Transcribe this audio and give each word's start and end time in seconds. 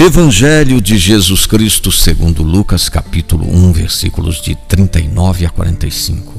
Evangelho 0.00 0.80
de 0.80 0.96
Jesus 0.96 1.44
Cristo 1.44 1.90
segundo 1.90 2.44
Lucas 2.44 2.88
capítulo 2.88 3.44
1, 3.52 3.72
versículos 3.72 4.40
de 4.40 4.54
39 4.54 5.44
a 5.44 5.50
45. 5.50 6.34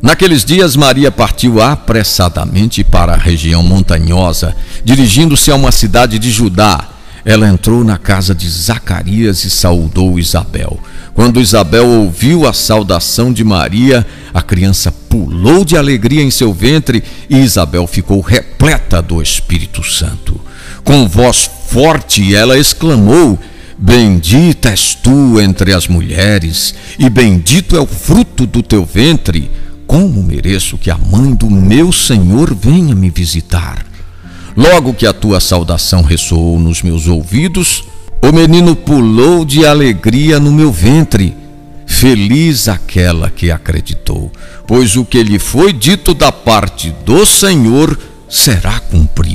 Naqueles 0.00 0.44
dias 0.44 0.76
Maria 0.76 1.10
partiu 1.10 1.60
apressadamente 1.60 2.84
para 2.84 3.14
a 3.14 3.16
região 3.16 3.60
montanhosa, 3.64 4.54
dirigindo-se 4.84 5.50
a 5.50 5.56
uma 5.56 5.72
cidade 5.72 6.16
de 6.16 6.30
Judá. 6.30 6.88
Ela 7.24 7.48
entrou 7.48 7.82
na 7.82 7.98
casa 7.98 8.36
de 8.36 8.48
Zacarias 8.48 9.42
e 9.42 9.50
saudou 9.50 10.16
Isabel. 10.16 10.78
Quando 11.12 11.40
Isabel 11.40 11.88
ouviu 11.88 12.46
a 12.46 12.52
saudação 12.52 13.32
de 13.32 13.42
Maria, 13.42 14.06
a 14.32 14.42
criança 14.42 14.92
pulou 14.92 15.64
de 15.64 15.76
alegria 15.76 16.22
em 16.22 16.30
seu 16.30 16.52
ventre 16.52 17.02
e 17.28 17.36
Isabel 17.36 17.84
ficou 17.88 18.20
repleta 18.20 19.02
do 19.02 19.20
Espírito 19.20 19.82
Santo. 19.82 20.39
Com 20.84 21.08
voz 21.08 21.50
forte 21.68 22.34
ela 22.34 22.58
exclamou: 22.58 23.38
Bendita 23.78 24.70
és 24.70 24.94
tu 24.94 25.40
entre 25.40 25.72
as 25.72 25.88
mulheres, 25.88 26.74
e 26.98 27.08
bendito 27.08 27.76
é 27.76 27.80
o 27.80 27.86
fruto 27.86 28.46
do 28.46 28.62
teu 28.62 28.84
ventre. 28.84 29.50
Como 29.86 30.22
mereço 30.22 30.78
que 30.78 30.90
a 30.90 30.98
mãe 30.98 31.34
do 31.34 31.50
meu 31.50 31.90
Senhor 31.92 32.54
venha 32.54 32.94
me 32.94 33.10
visitar? 33.10 33.84
Logo 34.56 34.92
que 34.92 35.06
a 35.06 35.12
tua 35.12 35.40
saudação 35.40 36.02
ressoou 36.02 36.58
nos 36.58 36.82
meus 36.82 37.06
ouvidos, 37.06 37.84
o 38.22 38.32
menino 38.32 38.76
pulou 38.76 39.44
de 39.44 39.64
alegria 39.64 40.38
no 40.38 40.52
meu 40.52 40.70
ventre. 40.70 41.34
Feliz 41.86 42.68
aquela 42.68 43.30
que 43.30 43.50
acreditou, 43.50 44.30
pois 44.66 44.96
o 44.96 45.04
que 45.04 45.22
lhe 45.22 45.38
foi 45.38 45.72
dito 45.72 46.14
da 46.14 46.30
parte 46.30 46.94
do 47.04 47.24
Senhor 47.24 47.98
será 48.28 48.78
cumprido. 48.78 49.29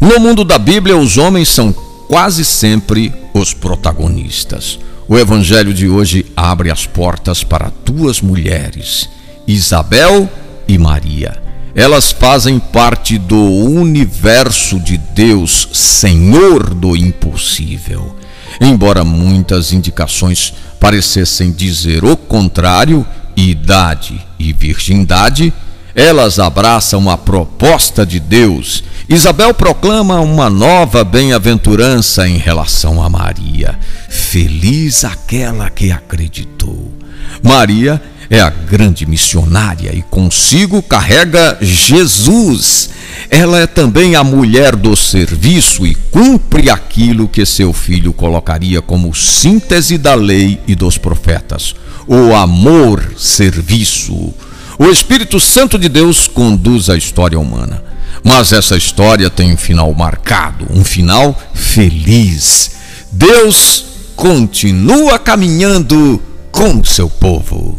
No 0.00 0.18
mundo 0.18 0.44
da 0.44 0.58
Bíblia, 0.58 0.96
os 0.96 1.18
homens 1.18 1.50
são 1.50 1.74
quase 2.08 2.42
sempre 2.42 3.12
os 3.34 3.52
protagonistas. 3.52 4.78
O 5.06 5.18
evangelho 5.18 5.74
de 5.74 5.90
hoje 5.90 6.24
abre 6.34 6.70
as 6.70 6.86
portas 6.86 7.44
para 7.44 7.70
duas 7.84 8.22
mulheres, 8.22 9.10
Isabel 9.46 10.26
e 10.66 10.78
Maria. 10.78 11.42
Elas 11.74 12.12
fazem 12.12 12.58
parte 12.58 13.18
do 13.18 13.38
universo 13.38 14.80
de 14.80 14.96
Deus, 14.96 15.68
Senhor 15.74 16.72
do 16.72 16.96
impossível. 16.96 18.16
Embora 18.58 19.04
muitas 19.04 19.70
indicações 19.70 20.54
parecessem 20.80 21.52
dizer 21.52 22.06
o 22.06 22.16
contrário, 22.16 23.06
idade 23.36 24.18
e 24.38 24.50
virgindade, 24.50 25.52
elas 25.94 26.38
abraçam 26.38 27.10
a 27.10 27.16
proposta 27.16 28.06
de 28.06 28.20
Deus. 28.20 28.84
Isabel 29.08 29.52
proclama 29.52 30.20
uma 30.20 30.48
nova 30.48 31.02
bem-aventurança 31.02 32.28
em 32.28 32.38
relação 32.38 33.02
a 33.02 33.08
Maria. 33.08 33.76
Feliz 34.08 35.04
aquela 35.04 35.68
que 35.68 35.90
acreditou. 35.90 36.92
Maria 37.42 38.00
é 38.30 38.40
a 38.40 38.48
grande 38.48 39.04
missionária 39.06 39.92
e 39.92 40.00
consigo 40.02 40.80
carrega 40.80 41.58
Jesus. 41.60 42.90
Ela 43.28 43.58
é 43.58 43.66
também 43.66 44.14
a 44.14 44.22
mulher 44.22 44.76
do 44.76 44.94
serviço 44.94 45.84
e 45.84 45.96
cumpre 45.96 46.70
aquilo 46.70 47.26
que 47.26 47.44
seu 47.44 47.72
filho 47.72 48.12
colocaria 48.12 48.80
como 48.80 49.12
síntese 49.12 49.98
da 49.98 50.14
lei 50.14 50.60
e 50.68 50.76
dos 50.76 50.96
profetas: 50.96 51.74
o 52.06 52.32
amor-serviço. 52.32 54.32
O 54.82 54.88
Espírito 54.88 55.38
Santo 55.38 55.78
de 55.78 55.90
Deus 55.90 56.26
conduz 56.26 56.88
a 56.88 56.96
história 56.96 57.38
humana. 57.38 57.84
Mas 58.24 58.50
essa 58.50 58.78
história 58.78 59.28
tem 59.28 59.52
um 59.52 59.56
final 59.56 59.92
marcado, 59.92 60.66
um 60.70 60.82
final 60.82 61.38
feliz. 61.52 62.76
Deus 63.12 63.84
continua 64.16 65.18
caminhando 65.18 66.18
com 66.50 66.82
seu 66.82 67.10
povo. 67.10 67.78